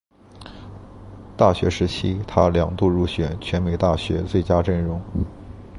[1.37, 4.99] 大学时期他两度入选全美大学最佳阵容。